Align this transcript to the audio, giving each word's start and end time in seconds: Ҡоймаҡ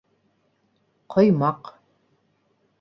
Ҡоймаҡ 1.15 1.71